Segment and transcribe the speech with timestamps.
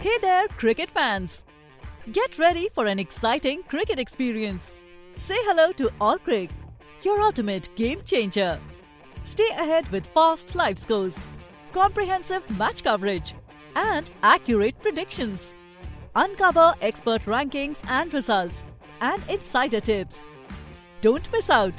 [0.00, 1.44] Hey there, cricket fans!
[2.10, 4.74] Get ready for an exciting cricket experience.
[5.16, 6.48] Say hello to Allcrick,
[7.02, 8.58] your ultimate game changer.
[9.24, 11.18] Stay ahead with fast live scores,
[11.72, 13.34] comprehensive match coverage,
[13.76, 15.54] and accurate predictions.
[16.16, 18.64] Uncover expert rankings and results,
[19.02, 20.26] and insider tips.
[21.02, 21.74] Don't miss out.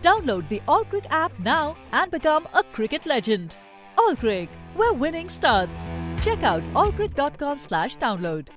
[0.00, 3.56] Download the Allcrick app now and become a cricket legend.
[3.98, 4.48] Allcrick,
[4.78, 5.84] where winning starts.
[6.22, 8.50] Check out allcrick.com slash download.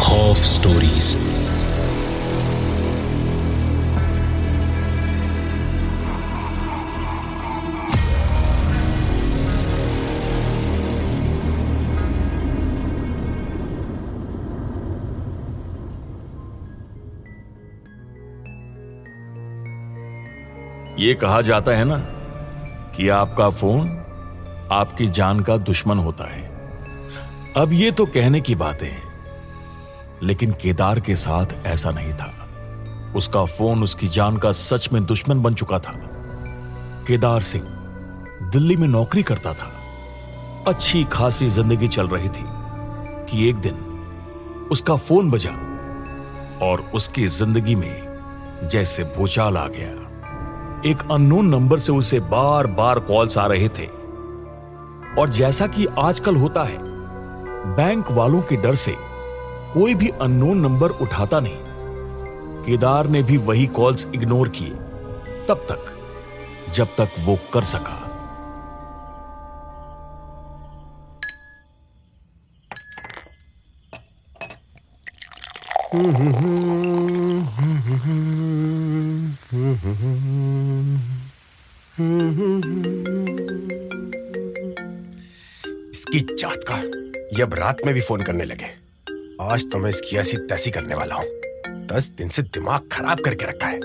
[0.00, 1.14] खौफ stories
[20.98, 22.15] ये कहा जाता है ना
[22.96, 23.88] कि आपका phone?
[24.72, 26.44] आपकी जान का दुश्मन होता है।
[27.56, 29.02] अब ये तो कहने की बातें हैं,
[30.22, 32.32] लेकिन केदार के साथ ऐसा नहीं था।
[33.16, 35.92] उसका फ़ोन उसकी जान का सच में दुश्मन बन चुका था।
[37.06, 37.64] केदार सिंह
[38.52, 39.70] दिल्ली में नौकरी करता था।
[40.68, 42.44] अच्छी खासी ज़िंदगी चल रही थी
[43.28, 43.74] कि एक दिन
[44.70, 45.52] उसका फ़ोन बजा
[46.62, 50.05] और उसकी ज़िंदगी में जैसे भूचाल आ गया।
[50.86, 53.86] एक अननोन नंबर से उसे बार बार कॉल्स आ रहे थे।
[55.20, 56.78] और जैसा कि आजकल होता है
[57.76, 58.96] बैंक वालों के डर से
[59.74, 61.56] कोई भी अननोन नंबर उठाता नहीं।
[62.64, 64.70] केदार ने भी वही कॉल्स इग्नोर किए,
[65.48, 65.98] तब तक,
[66.74, 68.02] जब तक वो कर सका।
[75.94, 76.85] इसकी
[87.36, 88.66] ये अब रात में भी फ़ोन करने लगे।
[89.40, 91.24] आज तो मैं इसकी ऐसी तैसी करने वाला हूँ।
[91.86, 93.78] दस दिन से दिमाग खराब करके रखा है।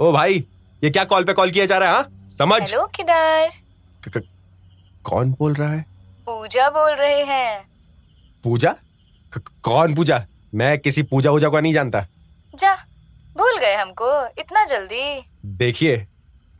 [0.00, 0.44] ओ भाई
[0.84, 2.28] ये क्या कॉल पे कॉल किया जा रहा है हाँ?
[2.38, 2.62] समझ?
[2.62, 3.50] हेलो किधर?
[4.04, 4.24] क- क-
[5.04, 5.84] कौन बोल रहा है?
[6.26, 7.68] पूजा बोल रहे हैं।
[8.44, 8.74] पूजा?
[9.62, 10.26] कौन पूजा?
[10.54, 12.06] मैं किसी पूजा वूजा को नहीं जानता।
[12.58, 12.74] जा
[13.38, 16.06] भूल गए हमको इतना जल्दी। देखिए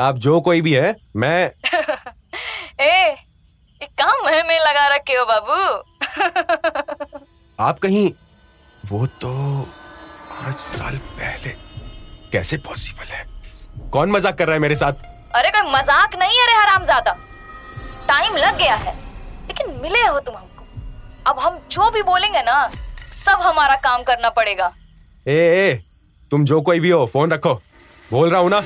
[0.00, 1.52] आप जो कोई भी है मैं
[2.80, 3.16] ए
[4.00, 5.56] काम है में लगा रखे हो बाबू?
[7.58, 8.10] आप कहीं
[8.84, 9.30] वो तो
[10.30, 11.50] पाँच साल पहले
[12.32, 13.26] कैसे पॉसिबल है?
[13.92, 14.92] कौन मज़ाक कर रहा है मेरे साथ?
[15.34, 17.12] अरे कोई मज़ाक नहीं है रे हरामजादा।
[18.08, 18.94] टाइम लग गया है
[19.48, 22.68] लेकिन मिले हो तुम हमको। अब हम जो भी बोलेंगे ना
[23.14, 24.72] सब हमारा काम करना पड़ेगा।
[25.26, 25.82] ए, ए
[26.30, 27.54] तुम जो कोई भी हो फ़ोन रखो।
[28.10, 28.60] बोल रहा हूँ ना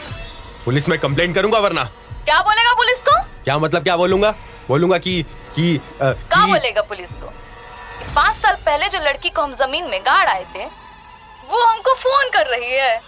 [0.65, 1.85] पुलिस में कंप्लेंट करूँगा वरना।
[2.25, 3.21] क्या बोलेगा पुलिस को?
[3.45, 4.35] क्या मतलब क्या बोलूँगा?
[4.69, 5.23] बोलूँगा कि
[5.57, 7.33] कि क्या बोलेगा पुलिस को?
[8.15, 10.65] पाँच साल पहले जो लड़की को हम ज़मीन में गाड़ आए थे
[11.51, 13.01] वो हमको फ़ोन कर रही है।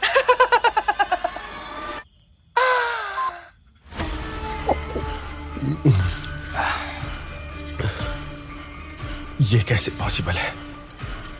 [9.43, 10.51] ये कैसे पॉसिबल है?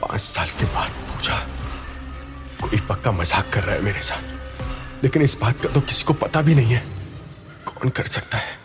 [0.01, 1.35] पाँच साल के बाद पूछा।
[2.61, 6.13] कोई पक्का मज़ाक कर रहा है मेरे साथ। लेकिन इस बात का तो किसी को
[6.23, 6.83] पता भी नहीं है।
[7.67, 8.59] कौन कर सकता है?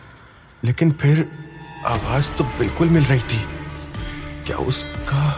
[0.63, 1.27] लेकिन फिर
[1.85, 3.41] आवाज़ तो बिल्कुल मिल रही थी।
[4.45, 5.29] क्या उसका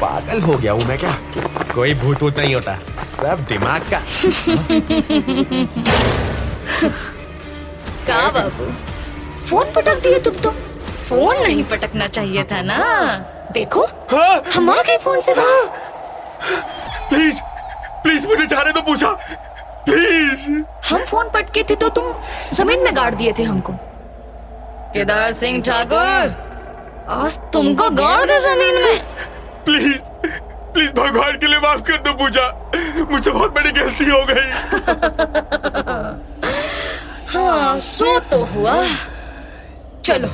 [0.00, 1.12] पागल हो गया हूँ मैं क्या?
[1.74, 2.74] कोई भूत वूत नहीं होता।
[3.16, 4.00] सब दिमाग का।
[8.04, 8.70] क्या बाबू?
[9.46, 10.50] फ़ोन पटक दिए तुम तो।
[11.08, 12.78] फ़ोन नहीं पटकना चाहिए था ना।
[13.52, 14.42] देखो हाँ?
[14.54, 15.66] हम आ गए फ़ोन से बाहर।
[17.08, 17.40] प्लीज़
[18.02, 19.12] प्लीज़ मुझे जाने दो पूछा।
[19.84, 20.48] प्लीज़।
[20.90, 22.12] हम फ़ोन पटके थे तो तुम
[22.54, 23.74] ज़मीन में गाड़ दिए थे हमको।
[24.92, 26.30] केदार सिंह ठाकुर
[27.08, 28.98] आज तुमको गाड़ दे ज़मीन में।
[29.64, 30.02] प्लीज़
[30.72, 32.46] प्लीज़ भगवान के लिए माफ़ कर दो पूजा।
[33.10, 34.48] मुझे बहुत बड़ी गलती हो गई।
[37.32, 38.74] हाँ सो तो हुआ।
[40.04, 40.28] चलो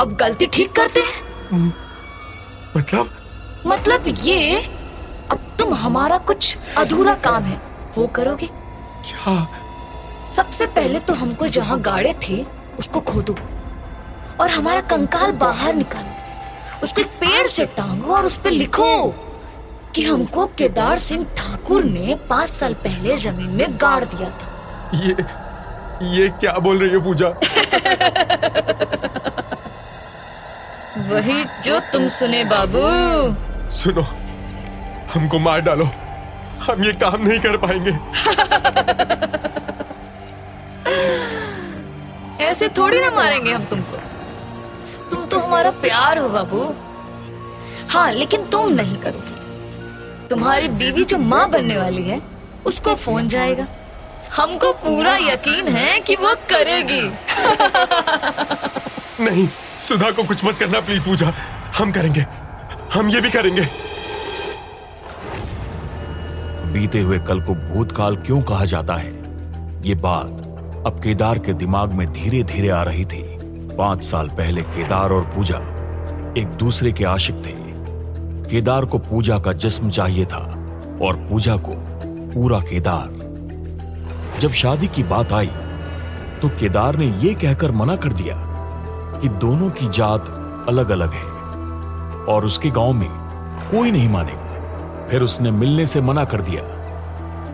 [0.00, 1.72] अब गलती ठीक करते हैं।
[2.76, 3.10] मतलब?
[3.66, 4.62] मतलब ये
[5.30, 7.60] अब तुम हमारा कुछ अधूरा काम है
[7.96, 8.46] वो करोगे?
[8.46, 9.36] क्या?
[10.36, 12.44] सबसे पहले तो हमको जहाँ गाड़े थे
[12.78, 13.34] उसको खोदो
[14.40, 16.12] और हमारा कंकाल बाहर निकालो।
[16.82, 18.90] उसको एक पेड़ से टांगो और उस पर लिखो
[19.94, 24.46] कि हमको केदार सिंह ठाकुर ने पाँच साल पहले ज़मीन में गाड़ दिया था।
[24.94, 25.16] ये
[26.16, 27.28] ये क्या बोल रही है पूजा?
[31.08, 32.80] वही जो तुम सुने बाबू।
[33.70, 34.02] सुनो
[35.14, 35.88] हमको मार डालो।
[36.62, 37.92] हम ये काम नहीं कर पाएँगे।
[42.44, 43.87] ऐसे थोड़ी ना मारेंगे हम तुमको।
[45.48, 46.74] हमारा प्यार हो बाबू
[47.90, 52.22] हाँ लेकिन तुम नहीं करोगे। तुम्हारी बीवी जो माँ बनने वाली है
[52.66, 53.66] उसको फ़ोन जाएगा।
[54.36, 57.00] हमको पूरा यकीन है कि वो करेगी।
[59.24, 59.48] नहीं
[59.88, 61.32] सुधा को कुछ मत करना प्लीज़ पूजा।
[61.78, 62.26] हम करेंगे।
[62.94, 63.68] हम ये भी करेंगे।
[66.72, 69.10] बीते हुए कल को भूतकाल क्यों कहा जाता है?
[69.88, 70.26] ये बात
[70.86, 73.37] अब केदार के दिमाग में धीरे धीरे आ रही थी।
[73.78, 75.56] पाँच साल पहले केदार और पूजा
[76.38, 77.52] एक दूसरे के आशिक थे।
[78.50, 80.38] केदार को पूजा का जिस्म चाहिए था
[81.02, 81.72] और पूजा को
[82.32, 83.08] पूरा केदार।
[84.40, 85.50] जब शादी की बात आई
[86.42, 88.36] तो केदार ने यह कहकर मना कर दिया
[89.22, 90.34] कि दोनों की जात
[90.68, 91.24] अलग अलग है
[92.26, 93.08] और उसके गाँव में
[93.70, 96.62] कोई नहीं मानेगा। फिर उसने मिलने से मना कर दिया।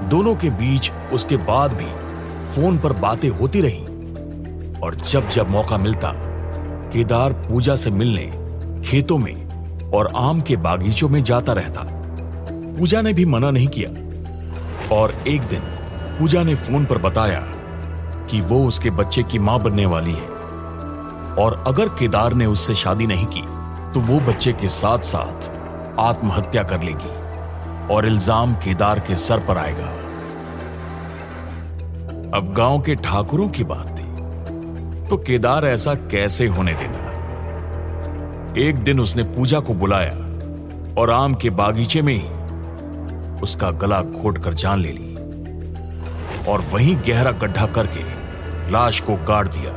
[0.09, 1.91] दोनों के बीच उसके बाद भी
[2.55, 3.87] फ़ोन पर बातें होती रही।
[4.82, 6.12] और जब जब मौका मिलता,
[6.93, 8.26] केदार पूजा से मिलने,
[8.87, 11.85] खेतों में और आम के बागीचों में जाता रहता।
[12.79, 13.91] पूजा ने भी मना नहीं किया।
[14.94, 15.61] और एक दिन,
[16.19, 17.41] पूजा ने फ़ोन पर बताया
[18.31, 20.32] कि वो उसके बच्चे की माँ बनने वाली है।
[21.35, 23.43] और अगर केदार ने उससे शादी नहीं की
[23.94, 25.50] तो वो बच्चे के साथ साथ
[26.00, 27.12] आत्महत्या कर लेगी
[27.94, 29.88] और इल्ज़ाम केदार के सर पर आएगा।
[32.38, 34.04] अब गाँव के ठाकुरों की बात थी।
[35.11, 37.12] तो केदार ऐसा कैसे होने देता?
[38.59, 40.12] एक दिन उसने पूजा को बुलाया
[41.01, 45.15] और आम के बागीचे में ही उसका गला घोट कर जान ले ली
[46.49, 48.05] और वहीं गहरा गड्ढा करके
[48.73, 49.73] लाश को गाड़ दिया।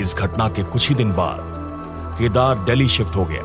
[0.00, 1.40] इस घटना के कुछ ही दिन बाद
[2.18, 3.42] केदार दिल्ली शिफ्ट हो गया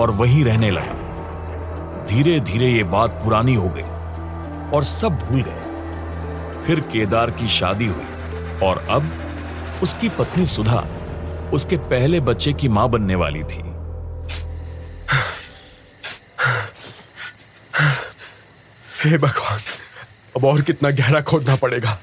[0.00, 6.62] और वहीं रहने लगा। धीरे धीरे ये बात पुरानी हो गई और सब भूल गए।
[6.66, 9.02] फिर केदार की शादी हुई और अब
[9.82, 10.86] उसकी पत्नी सुधा
[11.52, 13.62] उसके पहले बच्चे की माँ बनने वाली थी।
[19.04, 19.60] हे भगवान,
[20.36, 21.98] अब और कितना गहरा खोदना पड़ेगा।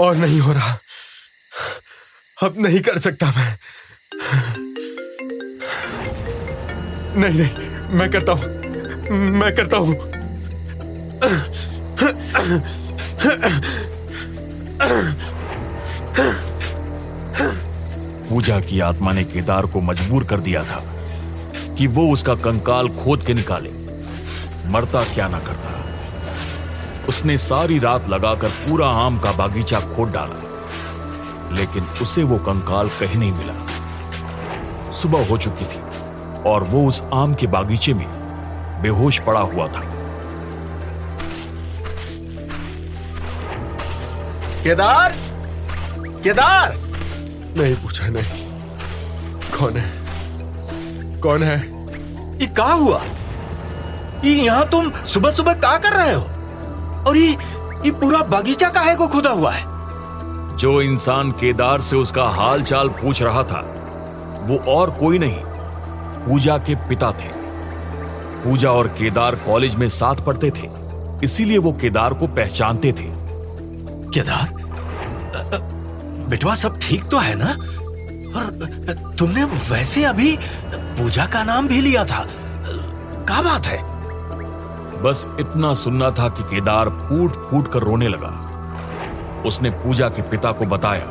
[0.00, 0.78] और नहीं हो रहा।
[2.42, 3.58] अब नहीं कर सकता मैं।
[7.16, 8.46] नहीं नहीं, मैं करता हूँ।
[9.10, 10.07] मैं करता हूँ।
[18.28, 20.84] पूजा की आत्मा ने केदार को मजबूर कर दिया था
[21.74, 23.70] कि वो उसका कंकाल खोद के निकाले।
[24.70, 25.84] मरता क्या ना करता।
[27.08, 30.44] उसने सारी रात लगाकर पूरा आम का बागीचा खोद डाला।
[31.52, 33.54] लेकिन उसे वो कंकाल कहीं नहीं मिला।
[34.92, 35.80] सुबह हो चुकी थी
[36.42, 38.06] और वो उस आम के बागीचे में
[38.82, 39.97] बेहोश पड़ा हुआ था।
[44.62, 45.12] केदार?
[46.24, 46.72] केदार?
[47.58, 48.46] नहीं पूछा नहीं।
[49.50, 51.20] कौन है?
[51.20, 51.56] कौन है?
[52.40, 53.00] ये का हुआ?
[54.24, 56.22] ये यहाँ तुम सुबह सुबह का कर रहे हो?
[57.08, 57.28] और ये
[57.84, 59.62] ये पूरा बगीचा काहे को खुदा हुआ है?
[60.56, 63.60] जो इंसान केदार से उसका हाल चाल पूछ रहा था
[64.40, 65.40] वो और कोई नहीं
[66.26, 67.30] पूजा के पिता थे।
[68.44, 70.68] पूजा और केदार कॉलेज में साथ पढ़ते थे
[71.24, 73.17] इसीलिए वो केदार को पहचानते थे।
[74.14, 74.48] केदार?
[76.28, 77.52] बेटवा सब ठीक तो है ना?
[78.38, 80.36] और तुमने वैसे अभी
[80.74, 82.24] पूजा का नाम भी लिया था।
[83.24, 83.78] क्या बात है?
[85.02, 88.32] बस इतना सुनना था कि केदार फूट फूट कर रोने लगा।
[89.46, 91.06] उसने पूजा के पिता को बताया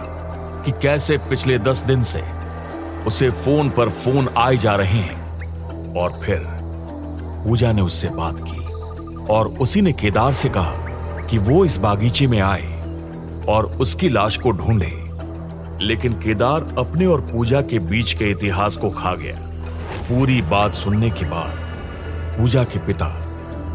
[0.66, 2.24] कि कैसे पिछले दस दिन से
[3.08, 6.48] उसे फ़ोन पर फ़ोन आए जा रहे हैं। और फिर
[7.44, 8.66] पूजा ने उससे बात की
[9.34, 12.77] और उसी ने केदार से कहा कि वो इस बागीचे में आए।
[13.50, 14.92] और उसकी लाश को ढूंढे।
[15.82, 19.36] लेकिन केदार अपने और पूजा के बीच के इतिहास को खा गया।
[20.10, 21.66] पूरी बात सुनने के बाद
[22.38, 23.06] पूजा के पिता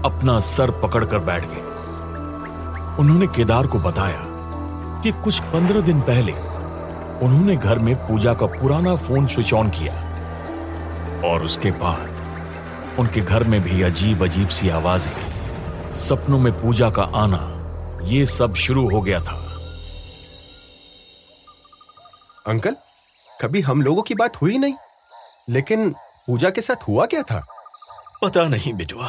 [0.05, 1.63] अपना सर पकड़कर बैठ गए।
[2.99, 4.21] उन्होंने केदार को बताया
[5.03, 6.33] कि कुछ पंद्रह दिन पहले
[7.27, 9.95] उन्होंने घर में पूजा का पुराना फ़ोन स्विच ऑन किया।
[11.25, 17.03] और उसके बाद उनके घर में भी अजीब अजीब सी आवाज़ें। सपनों में पूजा का
[17.03, 17.49] आना
[18.05, 19.52] ये सब शुरू हो गया था।
[22.47, 22.77] अंकल,
[23.41, 24.75] कभी हम लोगों की बात हुई नहीं,
[25.51, 25.91] लेकिन
[26.27, 27.45] पूजा के साथ हुआ क्या था?
[28.23, 29.09] पता नहीं बिटवा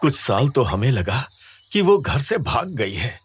[0.00, 1.22] कुछ साल तो हमें लगा
[1.72, 3.18] कि वो घर से भाग गई है।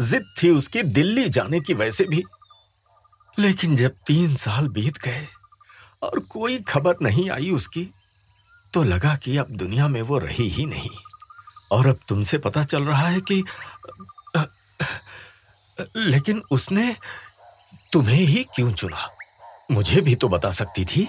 [0.00, 2.22] जिद थी उसकी दिल्ली जाने की वैसे भी।
[3.38, 5.26] लेकिन जब तीन साल बीत गए
[6.02, 7.88] और कोई खबर नहीं आई उसकी
[8.74, 10.90] तो लगा कि अब दुनिया में वो रही ही नहीं।
[11.72, 13.42] और अब तुमसे पता चल रहा है कि
[15.96, 16.94] लेकिन उसने
[17.94, 19.10] तुम्हें ही क्यों चुना?
[19.70, 21.08] मुझे भी तो बता सकती थी।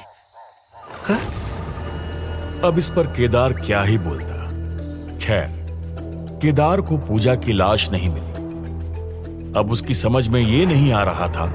[1.07, 1.15] हा?
[2.67, 4.35] अब इस पर केदार क्या ही बोलता।
[5.17, 5.67] खैर,
[6.41, 8.31] केदार को पूजा की लाश नहीं मिली।
[9.59, 11.47] अब उसकी समझ में यह नहीं आ रहा था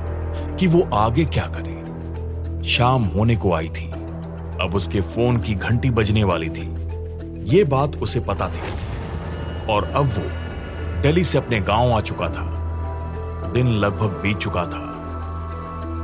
[0.56, 1.80] कि वो आगे क्या करे।
[2.68, 3.90] शाम होने को आई थी।
[4.62, 6.76] अब उसके फ़ोन की घंटी बजने वाली थी।
[7.56, 8.60] ये बात उसे पता थी।
[9.66, 10.24] और अब वो
[11.02, 12.46] दिल्ली से अपने गाँव आ चुका था।
[13.52, 14.89] दिन लगभग बीत चुका था।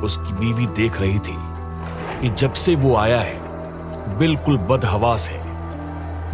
[0.01, 1.37] उसकी बीवी देख रही थी
[2.21, 5.41] कि जब से वो आया है, बिल्कुल बदहवास है।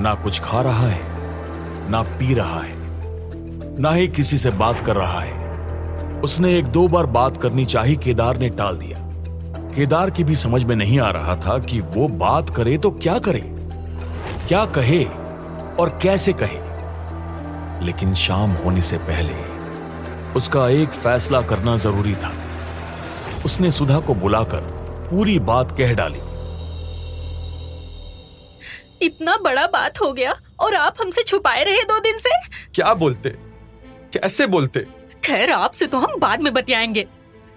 [0.02, 1.00] ना कुछ खा रहा है,
[1.90, 2.74] ना पी रहा है,
[3.80, 7.96] ना ही किसी से बात कर रहा है। उसने एक दो बार बात करनी चाही
[7.96, 8.98] केदार ने टाल दिया।
[9.74, 13.18] केदार की भी समझ में नहीं आ रहा था कि वो बात करे तो क्या
[13.18, 13.40] करे,
[14.48, 15.04] क्या कहे
[15.80, 16.60] और कैसे कहे।
[17.86, 19.34] लेकिन शाम होने से पहले
[20.36, 22.32] उसका एक फैसला करना ज़रूरी था।
[23.44, 24.60] उसने सुधा को बुलाकर
[25.10, 26.18] पूरी बात कह डाली।
[29.06, 32.30] इतना बड़ा बात हो गया और आप हमसे छुपाए रहे दो दिन से?
[32.74, 33.30] क्या बोलते?
[34.16, 34.80] कैसे बोलते?
[35.24, 37.06] खैर आपसे तो हम बाद में बतियाएँगे।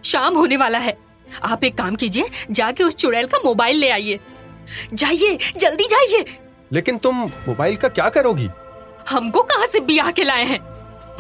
[0.05, 0.97] शाम होने वाला है।
[1.43, 4.19] आप एक काम कीजिए जाके उस चुड़ैल का मोबाइल ले आइए।
[4.93, 6.25] जाइए जल्दी जाइए।
[6.73, 8.49] लेकिन तुम मोबाइल का क्या करोगी?
[9.09, 10.59] हमको कहाँ से बियाह के लाए हैं?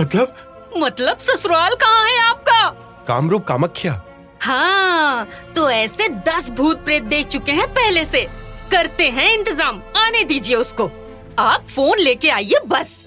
[0.01, 0.35] मतलब?
[0.77, 2.69] मतलब ससुराल कहाँ है आपका?
[3.07, 4.01] कामरूप कामख्या।
[4.45, 8.27] हाँ तो ऐसे दस भूत प्रेत देख चुके हैं पहले से।
[8.71, 10.91] करते हैं इंतज़ाम। आने दीजिए उसको।
[11.39, 13.05] आप फ़ोन लेके आइए, बस।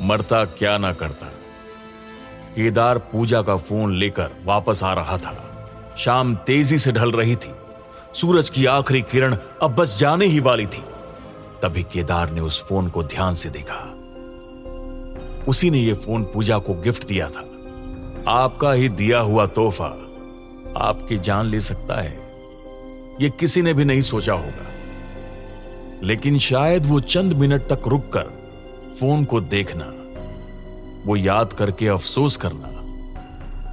[0.00, 1.26] मरता क्या ना करता।
[2.56, 7.54] केदार पूजा का फ़ोन लेकर वापस आ रहा था। शाम तेज़ी से ढल रही थी।
[8.14, 10.84] सूरज की आखिरी किरण अब बस जाने ही वाली थी।
[11.62, 13.82] तभी केदार ने उस फ़ोन को ध्यान से देखा।
[15.48, 17.50] उसी ने यह फ़ोन पूजा को गिफ्ट दिया था।
[18.28, 19.86] आपका ही दिया हुआ तोहफा
[20.76, 22.18] आपकी जान ले सकता है।
[23.20, 24.66] यह किसी ने भी नहीं सोचा होगा।
[26.02, 28.26] लेकिन शायद वो चंद मिनट तक रुककर
[29.00, 29.92] फ़ोन को देखना
[31.06, 32.68] वो याद करके अफसोस करना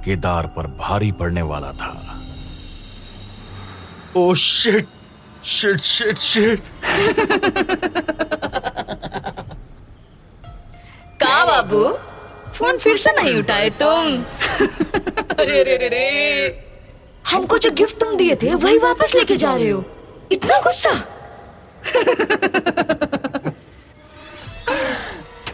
[0.04, 2.20] केदार पर भारी पड़ने वाला था।
[4.16, 4.86] Oh shit
[5.44, 6.62] shit shit shit
[11.22, 11.98] का बाबू
[12.52, 14.22] फ़ोन फिर से नहीं उठाए तुम।
[15.40, 16.04] अरे रे रे रे
[17.30, 19.84] हमको जो गिफ्ट तुम दिए थे वही वापस लेके जा रहे हो।
[20.32, 20.92] इतना गुस्सा?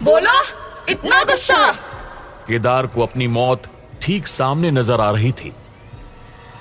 [0.03, 0.37] बोलो
[0.89, 1.73] इतना गुस्सा?
[2.49, 3.63] केदार को अपनी मौत
[4.03, 5.53] ठीक सामने नज़र आ रही थी।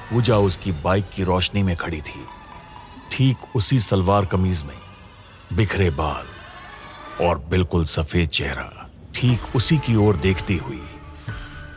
[0.10, 2.26] पूजा उसकी बाइक की रोशनी में खड़ी थी।
[3.12, 4.78] ठीक उसी सलवार कमीज में
[5.54, 10.82] बिखरे बाल और बिल्कुल सफ़ेद चेहरा ठीक उसी की ओर देखती हुई।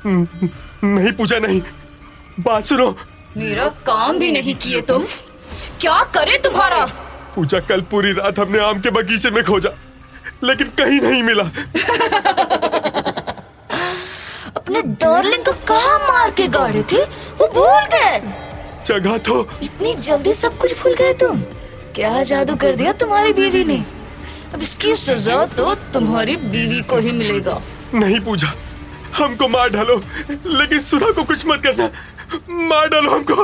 [0.85, 1.61] नहीं पूजा नहीं।
[2.41, 2.97] बात सुनो।
[3.37, 5.03] मेरा काम भी नहीं किए तुम।
[5.81, 6.85] क्या करे तुम्हारा?
[7.35, 9.71] पूजा कल पूरी रात हमने आम के बगीचे में खोजा
[10.45, 11.43] लेकिन कहीं नहीं मिला।
[14.57, 17.03] अपने डार्लिंग को कहा मार के गाड़े थे?
[17.41, 18.21] वो भूल गए।
[18.87, 21.41] जगह तो इतनी जल्दी सब कुछ भूल गए तुम।
[21.95, 23.85] क्या जादू कर दिया तुम्हारी बीवी ने?
[24.55, 27.61] अब इसकी सजा तो तुम्हारी बीवी को ही मिलेगा।
[27.95, 28.53] नहीं पूजा
[29.19, 29.97] हमको मार डालो
[30.31, 31.90] लेकिन सुधा को कुछ मत करना।
[32.69, 33.35] मार डालो हमको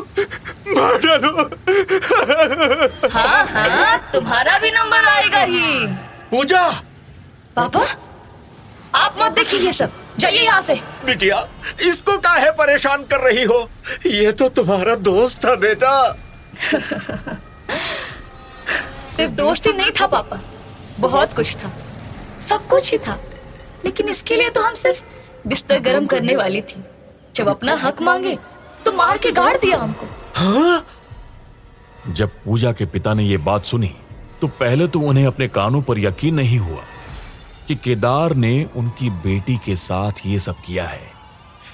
[0.75, 1.33] मार डालो।
[3.13, 5.87] हाँ हाँ तुम्हारा भी नंबर आएगा ही।
[6.31, 6.69] पूजा।
[7.57, 7.87] पापा
[8.95, 11.47] आप मत देखिए ये सब। जाइए यहाँ से। बिटिया
[11.81, 13.69] इसको काहे परेशान कर रही हो?
[14.07, 15.93] ये तो तुम्हारा दोस्त था बेटा।
[19.17, 20.41] सिर्फ़ दोस्त ही नहीं था पापा।
[21.01, 21.73] बहुत कुछ था।
[22.49, 23.19] सब कुछ ही था।
[23.85, 25.03] लेकिन इसके लिए तो हम सिर्फ़
[25.47, 26.83] बिस्तर गर्म करने वाली थी।
[27.35, 28.37] जब अपना हक मांगे
[28.85, 30.85] तो मार के गाड़ दिया हमको। हाँ?
[32.09, 33.95] जब पूजा के पिता ने यह बात सुनी
[34.41, 36.83] तो पहले तो उन्हें अपने कानों पर यकीन नहीं हुआ
[37.69, 41.01] कि केदार ने उनकी बेटी के साथ ये सब किया है।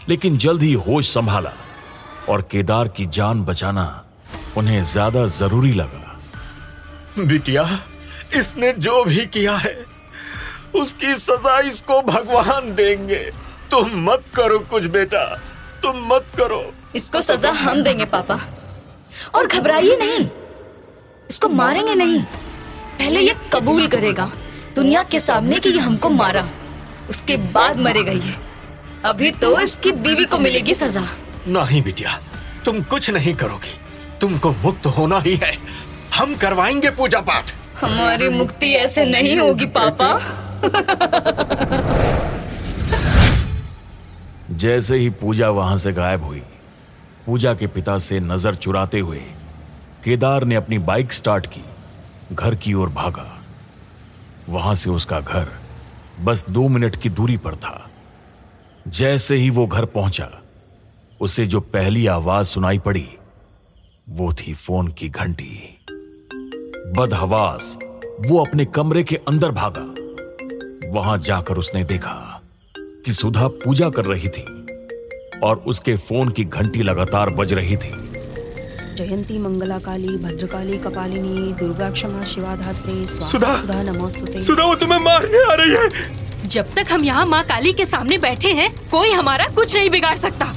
[0.08, 1.52] लेकिन जल्द ही होश संभाला
[2.28, 3.86] और केदार की जान बचाना
[4.56, 7.68] उन्हें ज़्यादा ज़रूरी लगा। बिटिया
[8.36, 9.76] इसने जो भी किया है
[10.74, 13.24] उसकी सजा इसको भगवान देंगे।
[13.74, 15.36] तुम मत करो कुछ बेटा।
[15.82, 18.40] तुम मत करो। इसको सजा हम देंगे पापा।
[19.34, 20.28] और घबराइए नहीं।
[21.30, 22.22] इसको मारेंगे नहीं।
[22.98, 24.32] पहले ये कबूल करेगा
[24.76, 26.48] दुनिया के सामने कि ये हमको मारा।
[27.10, 28.34] उसके बाद मरेगा ये
[29.04, 31.06] अभी तो इसकी बीवी को मिलेगी सजा।
[31.48, 32.20] नहीं बिटिया
[32.64, 33.80] तुम कुछ नहीं करोगी।
[34.20, 35.58] तुमको मुक्त होना ही है।
[36.14, 40.20] हम करवाएँगे पूजा पाठ हमारी मुक्ति ऐसे नहीं होगी पापा।
[44.50, 46.42] जैसे ही पूजा वहाँ से गायब हुई,
[47.26, 49.22] पूजा के पिता से नज़र चुराते हुए
[50.04, 51.60] केदार ने अपनी बाइक स्टार्ट की,
[52.32, 53.38] घर की ओर भागा।
[54.48, 55.48] वहाँ से उसका घर
[56.20, 57.90] बस दो मिनट की दूरी पर था।
[58.88, 60.30] जैसे ही वो घर पहुँचा,
[61.20, 63.08] उसे जो पहली आवाज़ सुनाई पड़ी,
[64.10, 65.78] वो थी फ़ोन की घंटी।
[66.96, 67.76] बदहवास,
[68.20, 69.94] वो अपने कमरे के अंदर भागा।
[70.92, 72.33] वहाँ जाकर उसने देखा
[73.04, 74.44] कि सुधा पूजा कर रही थी
[75.42, 77.90] और उसके फ़ोन की घंटी लगातार बज रही थी।
[78.96, 83.56] जयंती मंगला काली भद्रकाली कपालिनी दुर्गा क्षमा शिवा धात्री सुधा!
[83.56, 87.72] सुधा नमोस्तुते। सुधा वो तुम्हें मारने आ रही है। जब तक हम यहाँ माँ काली
[87.72, 90.52] के सामने बैठे हैं कोई हमारा कुछ नहीं बिगाड़ सकता।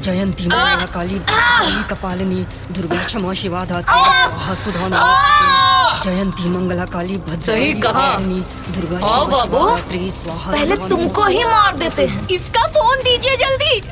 [0.00, 5.59] जयंती मंगला काली भद्रकाली कपालिनी दुर्गा क्षमा शिवा धात्री सुधा नमोस्तुते।
[5.98, 9.66] जयंती मंगला काली भद्र सही कहा। दुर्गा आओ बाबू।
[10.28, 13.82] पहले तुमको ही मार देते हैं। इसका फ़ोन दीजिए जल्दी।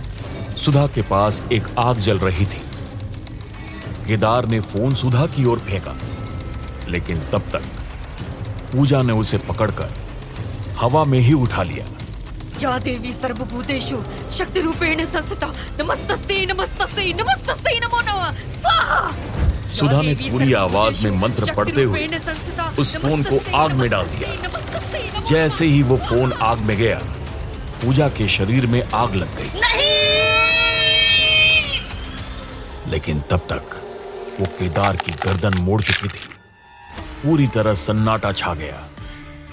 [0.60, 2.62] सुधा के पास एक आग जल रही थी।
[4.06, 5.94] केदार ने फ़ोन सुधा की ओर फेंका
[6.88, 7.62] लेकिन तब तक
[8.72, 9.90] पूजा ने उसे पकड़कर
[10.80, 11.84] हवा में ही उठा लिया।
[12.62, 13.98] या देवी सर्वभूतेषु
[14.32, 15.46] शक्ति रूपेण संस्थिता
[15.80, 19.00] नमस्तस्यै नमस्तस्यै नमस्तस्यै नमो नमः। स्वाहा!
[19.68, 22.08] सुधा ने पूरी आवाज़ में मंत्र पढ़ते हुए
[22.78, 26.98] उस फ़ोन को आग में डाल दिया। जैसे ही वो फ़ोन आग में गया
[27.82, 29.50] पूजा के शरीर में आग लग गई।
[32.90, 33.82] लेकिन तब तक
[34.40, 36.28] वो केदार की गर्दन मोड़ चुकी थी।
[37.22, 38.88] पूरी तरह सन्नाटा छा गया।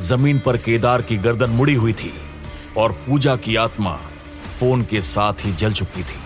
[0.01, 2.13] ज़मीन पर केदार की गर्दन मुड़ी हुई थी
[2.77, 3.93] और पूजा की आत्मा
[4.59, 6.19] फ़ोन के साथ ही जल चुकी थी।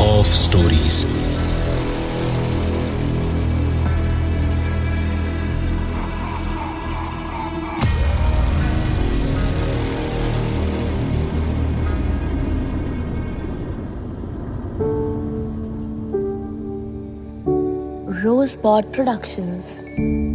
[0.00, 1.04] half stories.
[18.24, 20.29] Rosebud Productions.